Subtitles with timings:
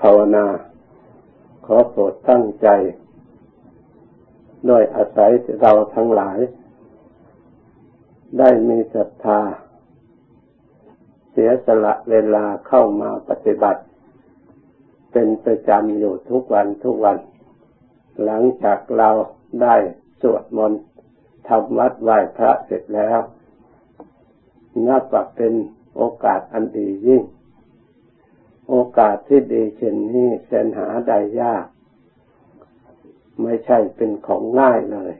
[0.00, 0.46] ภาวนา
[1.66, 2.68] ขอโปรดตั้งใจ
[4.66, 5.30] โดยอาศัย
[5.60, 6.38] เราทั้งหลาย
[8.38, 9.40] ได้มีศรัทธา
[11.30, 13.82] เสียสละเวลาเข้ามาปฏิบัติ
[15.12, 17.16] เป็นประจำอยู่ทุกวันทุกวัน
[18.24, 19.10] หลังจากเรา
[19.62, 19.76] ได้
[20.20, 20.82] สวดมนต์
[21.48, 23.18] ทำวัดไหว้พระเสร็จแล้ว
[24.86, 25.52] นับว่าเป็น
[25.96, 27.22] โอกาสอันดียิ่ง
[28.70, 31.66] โอกาสที่ดีเช่นนี้เสนหาได้ยาก
[33.42, 35.12] ไม่ใช่เป็นของง่ายเลย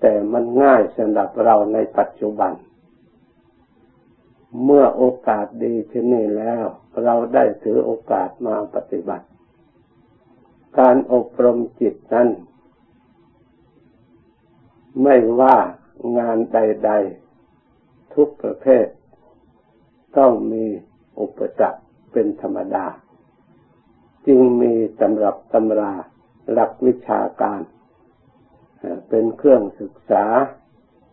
[0.00, 2.52] แต่มันง่ายสำหรับเราในปัจจุบัน
[4.64, 6.64] เมื่อโอกาสดีเช่นนี้แล้ว
[7.04, 9.26] เราได้ถือโอกาสมาปฏิบัติ
[10.78, 12.28] การอบรมจิตนั้น
[15.02, 15.58] ไม่ว่า
[16.18, 16.90] งานใด
[17.52, 18.86] ๆ ทุกประเภท
[20.16, 20.64] ต้องมี
[21.20, 21.83] อุปสรรค
[22.14, 22.86] เป็นธรรมดา
[24.26, 25.94] จึงมีตำรับตำรา
[26.52, 27.60] หลักวิชาการ
[29.08, 30.24] เป็นเครื่องศึกษา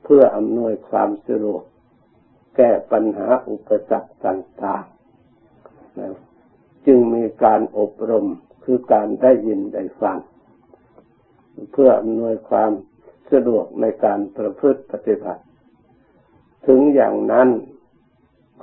[0.03, 1.63] เพื่ออำนวยความสะดวก
[2.55, 8.27] แก้ปัญหาอุปสรรคต่างๆ จึงมีการอบรม
[8.63, 10.17] คือการได้ยินได้ฟัง
[11.71, 12.71] เพื่ออำนวยความ
[13.31, 15.43] สะดวกในการประพฤติปฏิบัติ
[16.67, 17.49] ถึงอย่างนั้น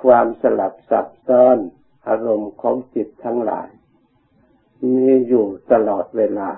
[0.03, 1.57] ความสลับซับซ้อน
[2.07, 3.69] อารมณ์ของจิตทั้งหลาย
[4.95, 6.51] มีอยู่ตลอดเวลา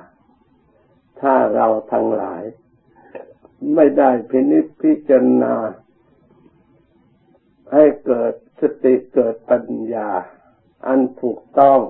[1.20, 2.42] ถ้าเราทั้งหลาย
[3.74, 5.54] ไม่ได้พินิจพิจารณา
[7.72, 10.10] ให้เกิดสติเกิดปัญญา
[10.86, 11.80] อันถูกต้อง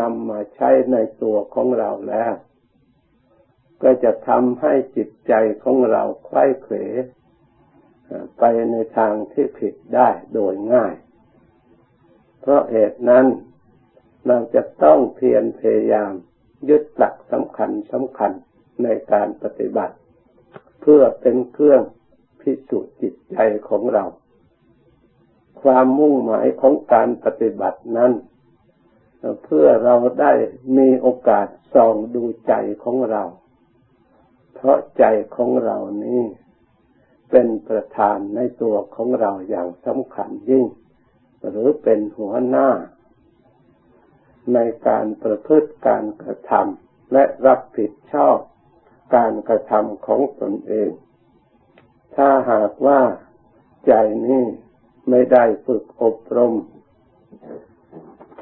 [0.00, 2.32] นำมาใช้ในตัวของเราแล้ว
[3.82, 6.74] ก็จะทำให้จิตใจของเราคล้ายเขว
[8.38, 10.94] ไปในทางที่ผิดได้โดยง่าย
[12.40, 13.26] เพราะเหตุนั้น
[14.26, 16.12] เราจะต้องเพียรพยายาม
[16.68, 18.32] ยึดหลักสำคัญสำคัญ
[18.82, 19.94] ในการปฏิบัติ
[20.80, 21.82] เพื่อเป็นเครื่อง
[22.40, 23.36] พิสูจน์จิตใจ
[23.68, 24.04] ของเรา
[25.62, 28.12] ความมุ่งหมายของการปฏิบัตินั้น
[29.44, 30.32] เพื่อเราได้
[30.76, 32.52] มีโอกาสส่องดูใจ
[32.84, 33.22] ของเรา
[34.54, 35.04] เพราะใจ
[35.36, 36.22] ของเรานี้
[37.30, 40.66] เป็นประธานในตัวของเราอย่างสำคัญยิ่ง
[41.48, 42.68] หรือเป็นหัวหน้า
[44.54, 44.58] ใน
[44.88, 48.38] การประพฤติการกระทำและรับผิดชอบ
[49.16, 50.90] การกระทำของตนเอง
[52.16, 53.00] ถ้าหากว่า
[53.86, 53.92] ใจ
[54.26, 54.44] นี้
[55.08, 56.54] ไม่ได้ฝึกอบรม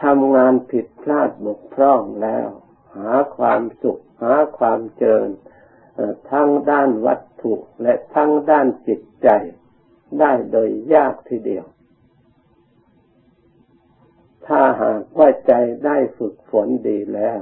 [0.02, 2.48] ทำงานผิดพลาดบกพร่องแล้ว
[2.96, 5.30] หาความสุข หาความเจริญ
[6.30, 9.28] ทั้งด้านวัตถุและทั้งด้านจิตใจ
[10.20, 11.64] ได้โดยยากทีเดียว
[14.48, 15.52] ถ้าหากว่าใจ
[15.84, 17.40] ได้ฝึกฝนดีแล้ว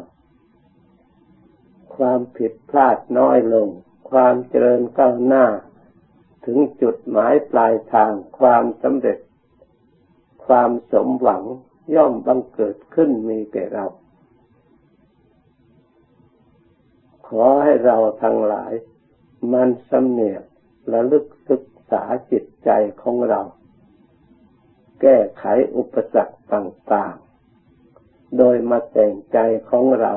[1.96, 3.68] ความผิดพลาดน้อยลง
[4.10, 5.46] ความเจริญก้าวหน้า
[6.46, 9.18] ถึงจุดหมายปลายทางความสำเร็จ
[10.46, 11.44] ความสมหวัง
[11.94, 13.86] ย่อมบังเกิดขึ้นมีแก่เรา
[17.28, 18.72] ขอให้เราทั้งหลาย
[19.52, 20.42] มันสำเนียก
[20.88, 22.70] และลึกศึกษาจิตใจ
[23.02, 23.40] ของเรา
[25.00, 25.44] แก้ไข
[25.76, 27.16] อุปสรรคต่าง
[27.76, 29.38] ๆ โดยมาแต่งใจ
[29.70, 30.14] ของเรา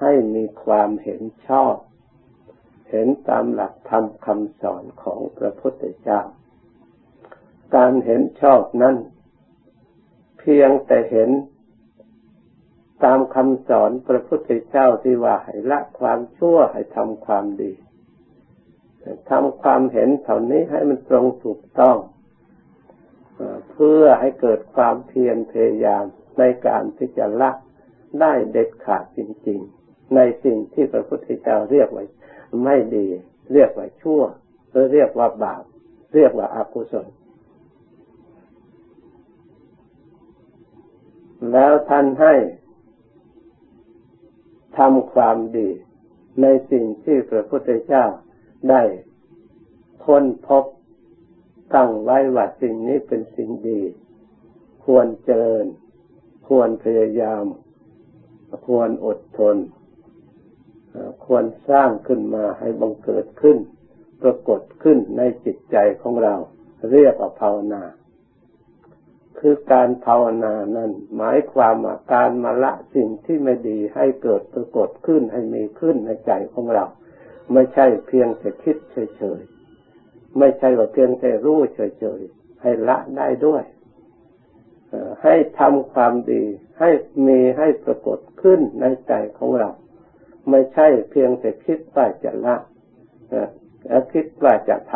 [0.00, 1.74] ให้มีความเห็นชอบ
[2.90, 6.20] เห็นตามหลักธรรมคำสอนของพระพุทธเจ้า
[7.76, 8.96] การเห็นชอบนั้น
[10.38, 11.30] เพียงแต่เห็น
[13.04, 17.72] ตามคำสอนพระพุทธเจ้าที่ว่าให้ละความชั่วให้ทำความดี
[19.30, 21.96] ทำความเห็นเท่านี้ให้มันตรงถูกต้อง
[23.70, 26.04] เพื่อให้เกิดความเพียรพยายาม
[26.38, 27.50] ในการที่จะละ
[28.20, 32.04] ได้เด็ดขาดจริง ๆ ในสิ่งที่พระพุทธเจ้าเรียกว่า
[32.64, 33.06] ไม่ดี
[33.52, 34.22] เรียกว่าชั่ว
[34.70, 35.64] หรือเรียกว่าบาป
[36.14, 37.06] เรียกว่าอากุศล
[41.52, 42.34] แล้วท่านให้
[44.78, 45.70] ทำความดี
[46.42, 48.04] ในสิ่งที่พระพุทธเจ้า
[48.70, 48.82] ได้
[50.04, 50.64] ค้นพบ
[51.74, 53.80] ตั้งไว้ว่าสิ่งนี้เป็นสิ่งดี
[54.84, 55.66] ควรเจริญ
[56.48, 57.44] ควรพยายาม
[58.66, 59.56] ควรอดทน
[61.24, 63.58] ควรสร้างขึ้นมาให้บังเกิดขึ้น
[64.22, 66.34] ปรากฏขึ้นในจิตใจของเรา
[66.92, 67.82] เรียกว่าภาวนา
[69.38, 76.84] คือการภาวนานั้น หมายความว่าการมาละสิ่งที่ไม่ดีให้เกิดปรากฏขึ้นให้มีขึ้นในใจของเรา
[77.52, 78.76] ไม่ใช่เพียงแต่คิด
[79.16, 79.57] เฉยๆ
[80.38, 83.64] ไม่ใช่ว่าเพียงแต่รู้เฉยๆให้ละได้ด้วย
[85.22, 86.44] ให้ทำความดี
[86.78, 86.90] ให้
[87.26, 89.70] มีให้ปรากฏขึ้นในใจของเรา
[90.50, 92.56] ไม่ใช่เพียงแต่คิดว่าจะละ
[93.86, 94.94] แล้วคิดว่าจะท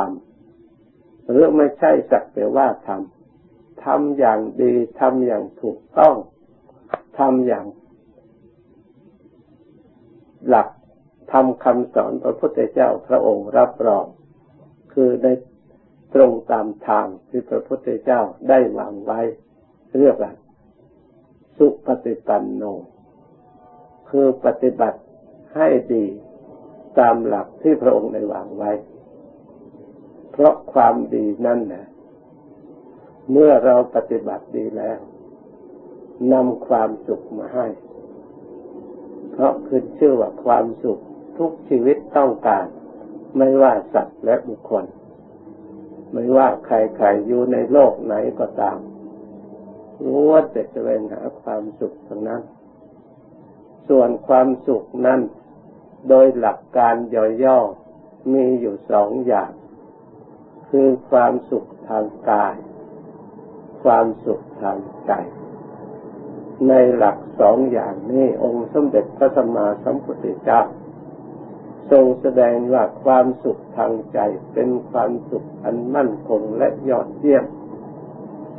[0.62, 6.14] ำหรือไม่ใช่สักแต่ว่าทำทำอย่างดีทำอย่างถูกต้อง
[7.18, 7.66] ทำอย่าง
[10.48, 10.68] หลัก
[11.32, 14.06] ทำคำสอนพระพุทธเจ้าพระองค์รับรอง
[14.92, 15.28] คือใน
[16.14, 19.20] ตรงตามทางที่พระพุทธเจ้าได้วางไว้
[19.98, 20.32] เรียกว่า
[21.56, 22.62] สุปฏิปันโน
[24.08, 25.00] คือปฏิบัติ
[25.54, 26.04] ให้ดี
[26.98, 28.72] ตามหลักที่พระองค์ได้วางไว้
[30.32, 31.86] เพราะความดีนั่นนะ
[33.30, 34.98] เมื่อเราปฏิบัติดีแล้ว
[36.32, 37.66] นำความสุขมาให้
[39.30, 40.98] เพราะขึ้นชื่อว่าความสุข
[41.38, 42.66] ทุกชีวิตต้องการ
[43.36, 44.84] ไม่ว่าสัตว์และบุคคล
[46.12, 48.78] ไม่ว่าใครๆอยู่ในโลกไหนก็ตาม
[50.04, 52.42] รู้ว่าจะแสวงหาความสุขทั้งนั้น
[53.88, 55.20] ส่วนความสุขนั้น
[56.08, 57.22] โดยหลักการย่
[57.56, 59.50] อยๆมีอยู่สองอย่าง
[60.68, 62.54] คือความสุขทางกาย
[63.82, 65.12] ความสุขทางใจ
[66.68, 70.60] ในหลักสองอย่างนี้องค์สมเด็จพระสัมมาสัมพุทธเจ้า
[71.90, 74.18] ทรงแสดงว่าความสุขทางใจ
[74.52, 77.44] เป็นความสุขอันมั่นคงและยอดเยี่ยม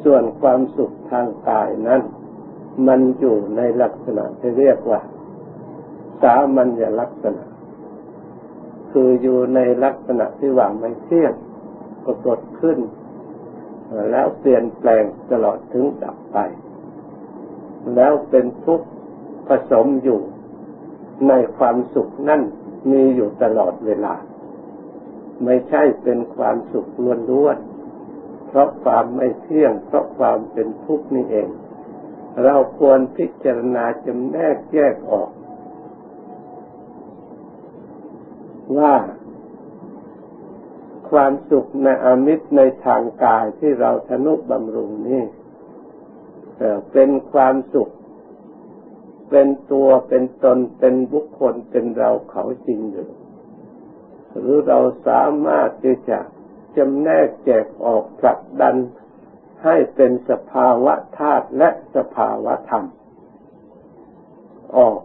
[0.03, 2.01] ส่วนความสุขทางกายนั้น
[2.87, 5.01] มันอยู่ในลักษณะที่เรียกว่า
[6.21, 7.43] สามัญลักษณะ
[8.91, 11.33] คืออยู่ในลักษณะที่ว่าไม่เที่ยง
[12.03, 12.79] ปรากฏขึ้น
[14.11, 16.37] แล้วเปลี่ยนแปลงตลอดถึงดับไป
[17.95, 18.87] แล้วเป็นทุกข์
[19.47, 20.19] ผสมอยู่
[21.27, 22.41] ในความสุขนั่น
[22.91, 24.15] มีอยู่ตลอดเวลา
[25.43, 27.57] ไม่ใช่เป็นความสุขล้วน
[28.47, 31.49] เพราะความไม่เที่ยง เพราะความเป็นทุกข์นี่เอง
[32.43, 35.29] เราควรพิจารณาจำแนกแยกออก
[38.79, 38.95] ว่า
[41.09, 45.23] ความสุขในอมิตรในทางกายที่เราทนุบำรุงนี่
[46.91, 47.89] เป็นความสุข
[49.35, 53.11] เป็นตัวเป็นตนเป็นบุคคลเป็นเราเขาจริงหรือ
[54.37, 56.19] หรือเราสามารถที่จะ
[56.77, 58.75] จำแนกแจกออกผลักดัน
[59.63, 62.85] ให้เป็นสภาวะธาตุและสภาวะธรรม
[64.77, 64.99] ออก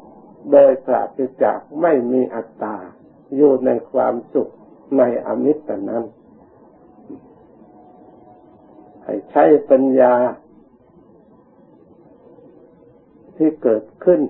[0.53, 2.77] โดยปราศจากไม่มีอัตตา
[3.37, 4.53] อยู่ในความสุข
[4.99, 6.05] ในอมิตรนั้น
[9.05, 10.15] ให้ใช้ปัญญา
[13.39, 14.21] ที่เกิดขึ้น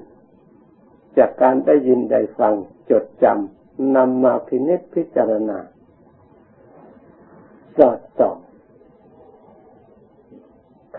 [1.19, 2.55] จากการได้ยินได้ฟัง
[2.91, 5.59] จดจำนำมาพินิจพิจารณา
[7.77, 8.37] สอดส่อง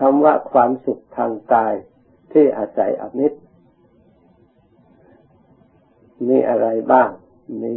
[0.00, 1.74] คำว่าความสุขทางกาย
[2.32, 3.38] ที่อาศัยอมิตร
[6.28, 7.10] มีอะไรบ้าง
[7.62, 7.72] มี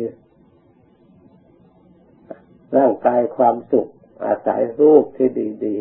[2.77, 3.89] ร่างกายความสุข
[4.25, 5.29] อาศัยรูปที่
[5.65, 5.77] ดี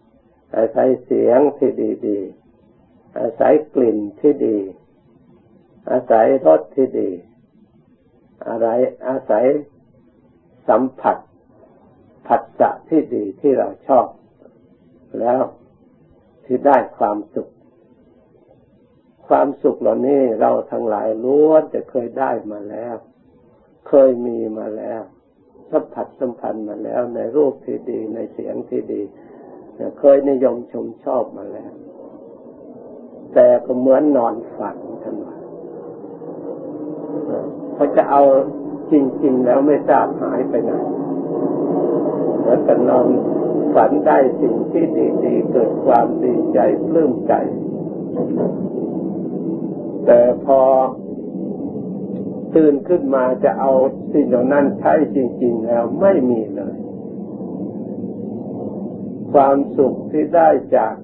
[0.00, 1.70] ๆ อาศัยเสียงที่
[2.06, 2.39] ดี ๆ
[3.18, 4.58] อาศัยกลิ่นที่ดี
[5.90, 7.10] อาศัยรสที่ดี
[8.48, 8.68] อะไร
[9.06, 9.44] อาศัย
[10.68, 11.16] สัมผัส
[12.26, 14.06] ผัสสะที่ดีที่เราชอบ
[15.20, 15.42] แล้ว
[16.44, 17.48] ที่ได้ความสุข
[19.28, 22.94] ความสุขเหล่านี้เราทั้งหลายล้วนจะเคยได้มาแล้ว
[23.88, 25.02] เคยมีมาแล้ว
[25.70, 29.02] สัมผัสสัมพันธ์มาแล้วในรูปที่ดีในเสียงที่ดี
[29.98, 31.72] เคยนิยมชมชอบมาแล้ว
[33.34, 35.36] แต่ก็เหมือนนอนฝันท่านว่า
[37.76, 38.22] พอจะเอา
[38.92, 40.72] จริง ๆ แล้วไม่ทราบหายไปไหน
[42.44, 43.06] แล้วก็นอน
[43.74, 44.84] ฝันได้สิ่งที่
[45.24, 46.58] ดีๆเกิดความดีใจ
[46.88, 47.34] ปลื้มใจ
[50.06, 50.60] แต่พอ
[52.54, 53.72] ตื่นขึ้นมาจะเอา
[54.12, 56.76] สิ่งเหล่านั้นใช้จริง ๆ แล้วไม่มีเลย
[59.32, 60.94] ความสุขที่ได้จาก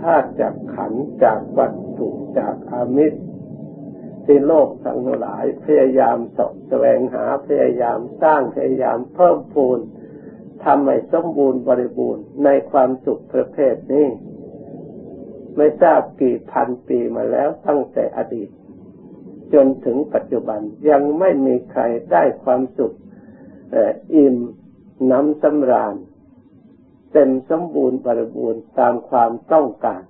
[0.00, 0.92] ธาตุจากขัน
[1.24, 3.20] จากวัตถุจากอามิตร
[4.24, 9.78] ที่โลกทั้งหลายพยายามสอบแสวงหาพยายามสร้างพยายามเพิ่มพูน
[10.64, 14.06] ทำให้สมบูรณ์บริบูรณ์ในความสุขประเภทนี้
[15.56, 18.50] ไม่ทราบกี่พันปีมาแล้วตั้งแต่อดีต
[19.54, 22.96] จนถึงปัจจุบันยังไม่มีใครได้ความสุข
[24.14, 24.36] อิ่ม
[25.10, 25.94] น้ำสำราญ
[27.12, 30.02] เต็มสมบูรณ์บริบูรณ์ตามความต้องการ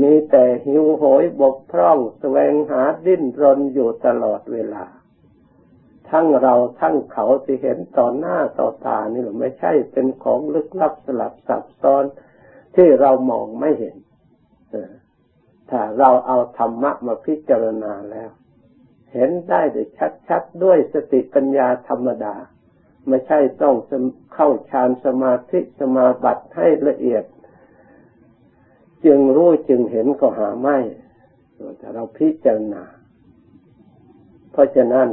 [0.00, 4.84] มีแต่หิวโหยบกพร่องแสวงหาดิ้นรนอยู่ตลอดเวลา
[6.10, 12.04] ทั้งเราทั้งเขาที่เห็นต่อหน้าต่อตานี่หรือไม่ใช่เป็นของลึกลับสลับซับซ้อน
[12.76, 13.96] ที่เรามองไม่เห็น
[15.70, 18.30] ถ้าเราเอาธรรมะมาพิจารณาแล้ว
[19.12, 19.86] เห็นได้โดย
[20.28, 22.34] ชัดๆด้วยสติปัญญาธรรมดา
[23.08, 23.76] ไม่ใช่ต้อง
[24.34, 27.24] เข้าฌานสมาธิสมาบัติให้ละเอียด
[29.04, 30.78] จึงรู้จึงเห็นก็หาไม่
[31.78, 32.84] แต่เราพิจารณา
[34.52, 35.08] เพราะฉะนั้น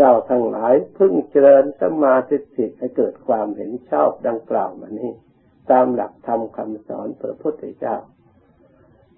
[0.00, 5.12] เราทั้งหลายพึ่งเจริญสมาธิิให้เกิดความเห็นชอบดังกล่าวมานี้
[5.70, 7.96] ตามหลักธรรมคำสอนพระพุทธเจ้า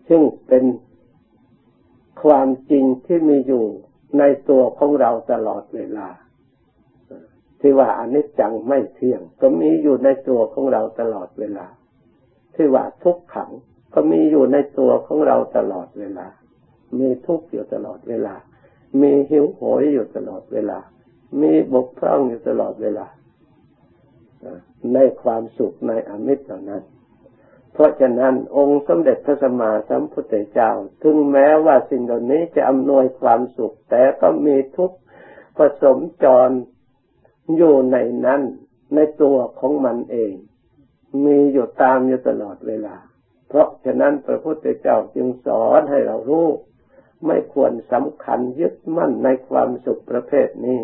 [0.08, 0.64] ซึ่งเป็น
[2.22, 3.64] ความจริงที่มีอยู่
[4.18, 6.08] ในตัวของเราตลอดเวลา
[7.60, 11.66] ที่ว่าอนิจจังไม่เที่ยง ก็มีอยู่ในตัวของเราตลอดเวลา
[12.54, 13.50] ที่ว่าทุกขัง
[13.94, 16.26] ก็มีอยู่ในตัวของเราตลอดเวลา
[16.98, 18.34] มีทุกข์อยู่ตลอดเวลา
[19.00, 20.78] มีหิวโหยอยู่ตลอดเวลา
[21.40, 23.06] มีบกพร่องอยู่ตลอดเวลา
[24.94, 26.82] ในความสุขในอมิตรเหล่านั้น
[27.72, 30.70] เพราะฉะนั้นองค์สมเด็จพระสัมมาสัมพุทธเจ้า
[31.02, 34.96] ถึงแม้ว่าสิ่งเหล่านี้จะอำนวยความสุข แต่ก็มีทุกข์
[35.56, 36.50] ผสมจร
[37.56, 38.42] อยู่ในนั้น
[38.94, 40.32] ในตัวของมันเอง
[41.24, 42.96] มีอยู่ตามอยู่ตลอดเวลา
[43.48, 46.48] เพราะฉะนั้นพระพุทธเจ้าจึงสอนให้เรารู้
[47.26, 50.80] ไม่ควรสำคัญยึดมั่นในความสุขประเภทนี้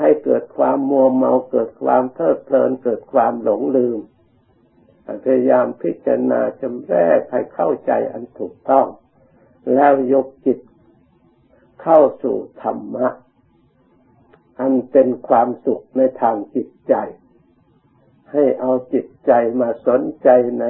[0.00, 3.98] ให้เกิดความมัวเมาเกิดความเพลิดเพลินเกิดความหลงลืม
[5.24, 8.86] พยายามพิจารณาจำแรกให้เข้าใจอันถูกต้อง
[9.74, 10.58] แล้วยกจิต
[11.82, 13.08] เข้าสู่ธรรมะ
[14.60, 16.94] อันเป็นความสุขในทางจิตใจ
[18.32, 20.28] ให้เอาจิตใจมาสนใจ
[20.60, 20.64] ใน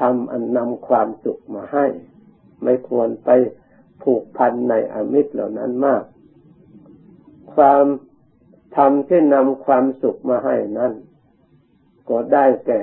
[0.00, 1.86] ทำอันนำความสุขมาให้
[2.62, 3.30] ไม่ควรไป
[4.02, 6.02] ผูกพันในอมิตรเหล่านั้นมาก
[7.54, 7.84] ความ
[8.76, 10.92] ทำที่นำความสุขมาให้นั้น
[12.08, 12.82] ก็ได้แก่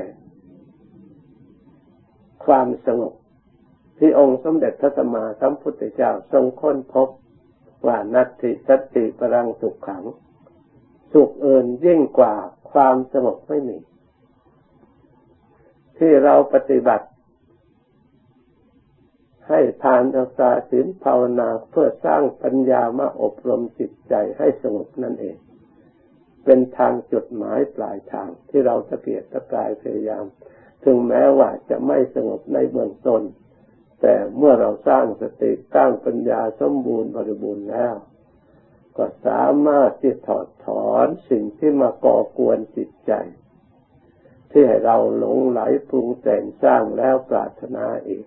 [2.45, 3.13] ความสงบ
[3.97, 7.09] ที่องค์สมเด็จพระสัมมาสัมพุทธเจ้าทรงค้นพบ
[7.85, 10.03] ว่านัตติสติปรังสุขขัง
[11.13, 12.35] สุขเอื่นยิ่งกว่า
[12.71, 13.77] ความสงบไม่มี
[15.97, 17.07] ที่เราปฏิบัติ
[19.49, 25.37] ให้ทานรักษาศีลภาวนาเพื่อสร้างปัญญามาอบรมจิตใจให้สงบนั่นเอง
[26.45, 30.25] เป็นทางจุดหมายปลายทางที่เราตะเกียกตะกายพยายาม
[30.83, 33.21] ถึงแม้ว่าจะไม่สงบในเบื้องต้น
[34.05, 37.95] แต่เมื่อเราสร้างสติสร้างปัญญาสมบูรณ์บริบูรณ์แล้ว
[38.97, 43.13] ก็สามารถที่ถอดถอนสิ่งที่มาก่อกวนจิตใจ
[44.51, 48.25] ที่ให้เราหลงไหลปรุงแต่งสร้างแล้วปรารถนาอีก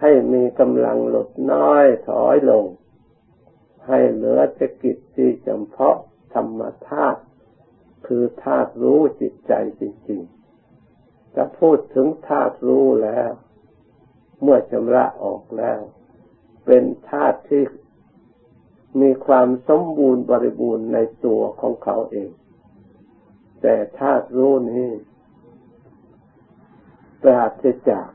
[0.00, 2.64] ให้มีกำลังลดน้อยถอยลง
[3.88, 5.98] ให้เหลือแต่กิจที่จำเพาะ
[6.34, 7.22] ธรรมธาตุ
[8.06, 13.30] คือธาตุรู้จิตใจจริงๆจะพูดถึงธาตุรู้แล้ว
[14.42, 15.80] เมื่อชำระออกแล้ว
[16.66, 17.64] เป็นธาตุที่
[19.00, 22.30] มีความสมบูรณ์บริบูรณ์ในตัวของเขาเอง
[23.62, 24.90] แต่ธาตุรู้นี้
[27.22, 28.08] ปราศจาก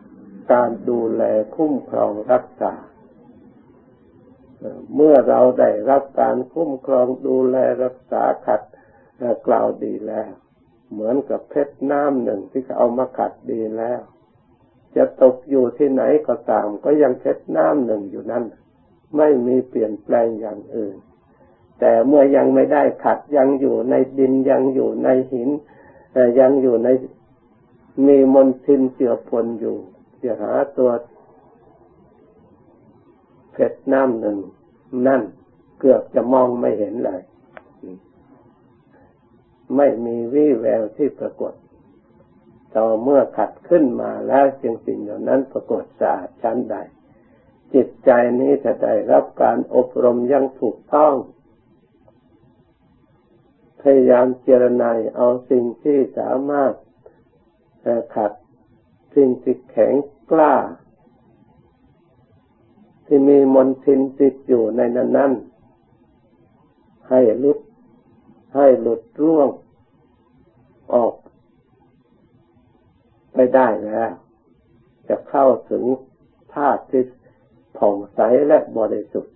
[0.52, 1.24] การดูแล
[1.56, 2.74] คุ้มครองรักษา
[4.96, 8.62] เมื่อเราได้รับการคุ้มครองดูแลรักษาขัด
[9.48, 10.32] กล่าวดีแล้ว
[10.92, 14.02] เหมือนกับเพชรน้ำหนึ่งที่เขาเอามาขัดดีแล้ว
[14.96, 18.44] จะตกอยู่ที่ไหนก็ตาม ก็ยังเพชรน้ำหนึ่งอยู่นั่น
[19.18, 20.96] ไม่มีเปลี่ยนแปลงอย่างอื่น
[21.80, 25.50] แต่เมื่อยังไม่ได้ขัดยังอยู่ในดินยังอยู่ในหิน
[26.40, 26.90] ยังอยู่ใน
[28.08, 29.78] มีมลทินเจือปนอยู่
[30.24, 30.92] จะหาตัว
[33.52, 34.38] เพชรน้ำหนึ่ง
[35.08, 35.22] นั่น
[35.80, 37.22] เกือบจะมองไม่เห็นเลย
[39.76, 41.54] ไม่มีวี่แววที่ปรากฏ
[42.76, 46.76] ต่อเมื่อขัดขึ้นมาแล้วจึงสิ่งเหล่านั้นปรากฏสะอาดชั้นใด
[47.74, 48.10] จิตใจ
[48.40, 51.14] นี้จะได้รับการอบรมยังถูกต้อง
[53.82, 56.74] พยายามเจรนายเอาสิ่งที่สามารถ
[58.16, 58.32] ขัด
[59.16, 59.94] สิ่งที่แข็ง
[60.32, 60.56] กล้า
[63.06, 65.32] ที่มีมนทินติดอยู่ในนั้นนั้น
[67.10, 67.60] ให้ลุด
[68.56, 69.50] ให้หลุดร่วง
[70.94, 71.14] ออก
[73.34, 74.10] ไปได้แล้ว
[75.10, 75.84] จะเข้าถึง
[76.54, 77.04] ธาตุที่
[77.78, 79.36] ผ่องใสและบริสุทธิ์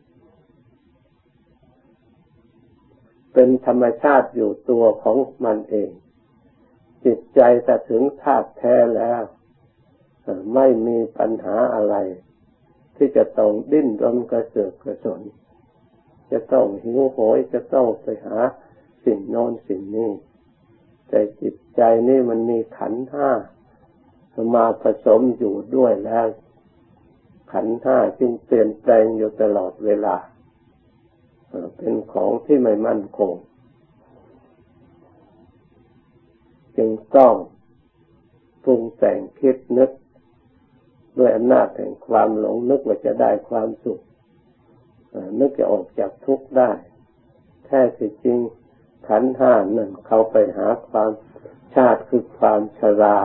[3.33, 5.89] เป็นธรรมชาติอยู่ตัวของมันเอง
[7.05, 9.21] จิตใจแต่ถึงธาตุแท้แล้ว
[10.53, 11.95] ไม่มีปัญหาอะไร
[12.95, 15.21] ที่จะต้องดิ้นรนกระเสือกกระสน
[16.31, 18.37] จะต้องหิวโหยจะต้องไปหา
[19.05, 20.11] สิ่งโน้นสิ่งนี้
[21.09, 23.29] แต่จิตใจนี่มันมีขันห้า
[24.55, 26.27] มาผสมอยู่ด้วยแล้ว
[27.51, 30.15] ขันห้าจึงเปลี่ยนแปลงอยู่ตลอดเวลา
[31.77, 33.33] เป็นของที่ไม่มั่นคง
[36.77, 37.33] จึงต้อง
[38.63, 39.91] ปรุงแต่งคิดนึก
[41.17, 44.01] ด้วยอำนาจแห่งความหลงนึกว่าจะได้ความสุข
[45.39, 46.71] นึกจะออกจากทุกข์ได้
[47.65, 48.39] แท้ที่จริง
[49.07, 51.11] ขันห้านั่นเขาไปหาความ
[51.75, 53.17] ชาติคือความชรา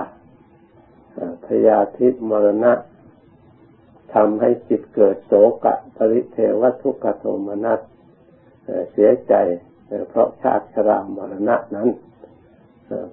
[1.47, 2.73] พยาธิมรณะ
[4.15, 5.33] ทำให้จิตเกิดโศ
[5.65, 7.81] กะปริเทวทุกขโทมนัส
[8.93, 9.35] เสียใจ
[10.09, 11.89] เพราะชาติชรามรณะนั้น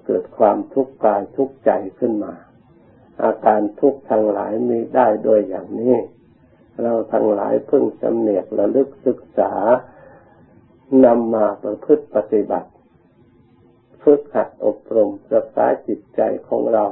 [0.06, 2.34] เกิดความทุกข์กายทุกข์ใจขึ้นมา
[3.22, 5.96] อาการทุกข์ทั้งหลายมีได้ด้วยอย่างนี้
[6.82, 9.52] เราทั้งหลายพึ่งสำเนียกระลึกศึกษา
[11.04, 12.70] นำมาประพฤติปฏิบัติ
[14.02, 16.84] ฝึกหัดอบรมรักษาจิตใจของเรา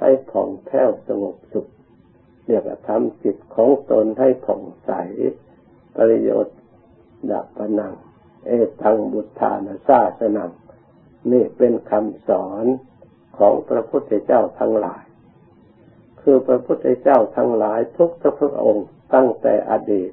[0.00, 1.66] ให้ผ่องแผ้วสงบสุข
[2.46, 4.90] เรียกว่าทำจิตของตนให้ผ่องใส
[5.96, 6.56] ประโยชน์
[7.30, 7.94] ดับปนัง
[8.46, 8.50] เอ
[8.82, 10.50] ตังบุตธานาซาสนัง
[11.32, 12.66] นี่เป็นคำสอน
[13.38, 15.04] ของพระพุทธเจ้าทั้งหลาย
[16.20, 18.10] คือพระพุทธเจ้าทั้งหลายทุก
[18.40, 20.12] พระองค์ตั้งแต่อดีต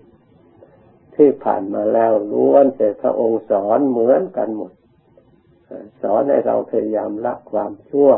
[1.16, 4.72] ที่ผ่านมาแล้วล้วนแต่พระองค์สอนเหมือนกันหมด
[6.02, 8.12] สอนให้เราพยายามละความชั่ว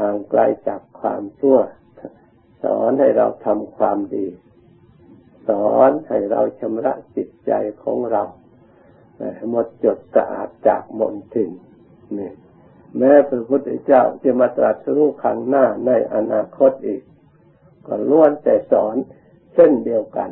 [0.00, 1.58] ห่างไกลจากความชั่ว
[2.62, 4.26] สอนให้เราทำความดี
[5.48, 7.52] สอนให้เราชำระจิตใจ
[7.82, 8.22] ของเรา
[9.50, 11.50] หมดจดสะอาดจากมลทิน
[12.18, 12.32] นี่
[12.98, 17.02] แม้พระพุทธเจ้าจะมาตรัสรู้ครั้งหน้าในอนาคตอีก
[17.86, 18.96] ก็ล้วนแต่สอน
[19.54, 20.30] เช่นเดียวกัน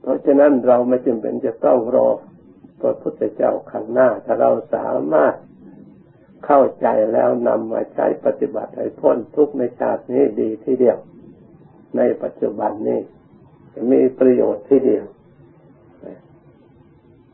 [0.00, 2.08] เพราะฉะนั้นเราไม่จำเป็นจะต้องรอ
[2.80, 5.31] พระพุทธเจ้าครั้งหน้า ถ้าเราสามารถ
[6.46, 10.98] เข้าใจแล้วนำมาใช้ปฏิบัติให้พ้นทุกในชาตินี้ดีที่เดียว
[11.96, 13.00] ในปัจจุบันนี้
[13.92, 15.04] มีประโยชน์ที่เดียว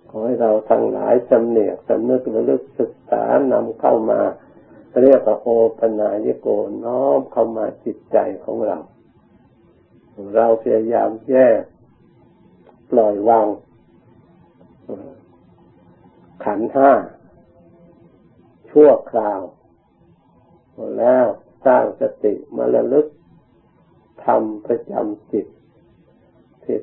[0.08, 4.20] ขอให้เราทั้งหลายจำเนียกสำนึกระลึกศึกษานำเข้ามา
[5.02, 6.46] เรียกว่าโอปนายโก
[6.84, 8.78] น้อมเข้ามาจิตใจของเรา
[10.34, 11.62] เราพยายามแยก
[12.90, 13.46] ปล่อยวาง
[16.44, 16.90] ขันห้า
[18.70, 19.40] ชั่วคราว
[20.98, 21.26] แล้ว
[21.66, 23.06] สร้างสติมาระลึก
[24.26, 25.46] ทำประจำจิต
[26.64, 26.78] ที่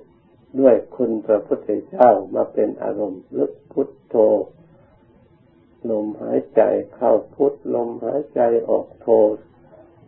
[0.59, 4.15] ด้วยคุณพระพุทธเจ้ามาเป็นอารมณ์ลึกพุทโธ
[5.89, 6.61] ลมหายใจ
[6.95, 9.07] เข้าพุทลมหายใจออกโธ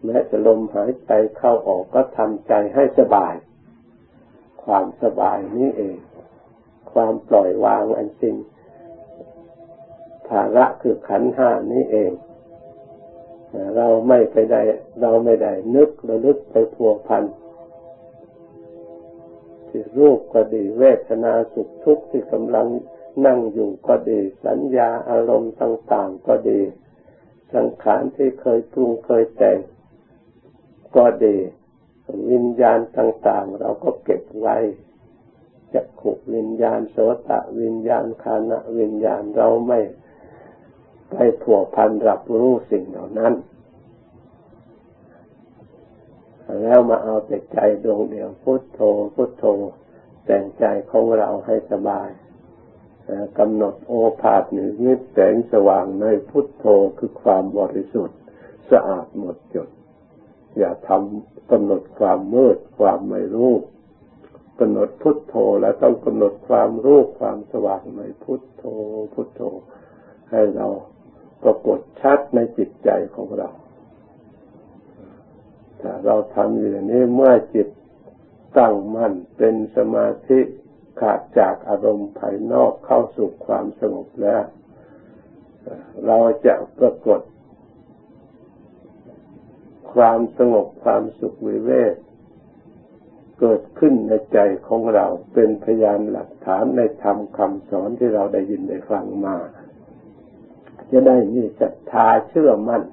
[0.06, 3.34] แม้จะลมหายใจเข้าออกก็ทำใจให้สบาย
[4.63, 5.98] ความสบายนี้เอง
[6.92, 8.36] ความปล่อยวางอันจริง
[10.30, 12.12] ภาระคือขันห้านี้เอง
[13.76, 14.62] เราไม่ไปได้
[15.02, 17.24] เราไม่ได้นึกระลึกไปพัวพัน
[19.68, 22.68] ที่รูปก็ดีเวทนาสุขทุกข์ที่กำลัง
[23.26, 26.62] นั่งอยู่ก็ดี สัญญาอารมณ์ต่างๆก็ดี
[27.54, 29.60] สังขารที่เคยปรุงเคยแต่ง
[30.96, 31.38] ก็ดี
[32.32, 34.58] วิญญาณต่าง ๆ เราก็เก็บไว้
[35.74, 36.98] จักขุวิญญาณโส
[37.30, 39.80] ตะวิญญาณคานะวิญญาณเราไม่
[41.10, 43.34] ไปผัวพันรับรู้สิ่งเหล่านั้น
[46.62, 48.80] แล้วมาเอาแต่ใจดวงเดียวพุทโธ
[49.15, 49.46] พุทโธ
[50.26, 52.10] แต่งใจของเราให้สบาย
[53.39, 56.65] กำหนดโอภาษหนึ่งนิดแสงสว่างในพุทโธ
[56.98, 58.20] คือความบริสุทธิ์
[58.72, 59.70] สะอาดหมดจด
[60.58, 63.54] อย่าทำกำหนดความมืดความไม่รู้
[64.60, 68.63] กำหนดพุทโธแล้วต้องกำหนดความรู้ความสว่างในพุทโธ
[69.13, 69.41] พุทโธ
[70.32, 70.67] ให้เรา
[71.43, 73.50] ปรากฏชัดในจิตใจของเรา
[75.82, 77.67] ถ้าเราทำอยู่อย่างนี้เมื่อจิต
[78.58, 80.39] ตั้งมั่นเป็นสมาธิ
[81.00, 84.43] ขาดจากอารมณ์ภายนอกเข้าสู่ความสงบแล้ว
[86.06, 87.21] เราจะปรากฏ
[89.93, 91.95] ความสงบความสุขวิเวก
[93.39, 99.38] เกิดขึ้นในใจของเราเป็นพยานหลักฐานในธรรมคำสอนที่เราได้ยินได้ฟังมา
[100.91, 102.84] จะได้มีศรัทธาเชื่อมั่น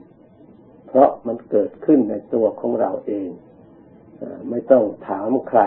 [0.87, 3.29] เพราะมันเกิดขึ้นในตัวของเราเอง
[4.49, 5.61] ไม่ต้องถามใคร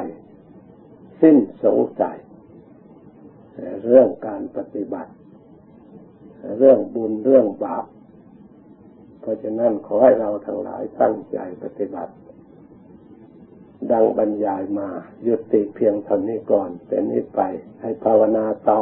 [1.21, 2.17] สิ้นสงสัย
[3.85, 5.11] เรื่องการปฏิบัติ
[6.57, 7.85] เรื่องบุญเรื่องบาป
[9.21, 12.13] เพราะฉะนั้นขอให้เราทั้งหลายตั้งใจปฏิบัติ
[13.91, 14.89] ดังบรรยายมา
[15.27, 17.41] ยุติเพียงเท่านี้ก่อน แต่นี้ไป
[17.81, 18.81] ให้ภาวนาต่อ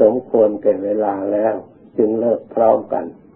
[0.00, 1.54] สมควรแก่เวลาแล้ว
[1.98, 3.04] จึงเลิกพร้อมกัน